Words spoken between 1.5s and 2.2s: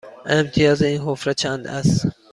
است؟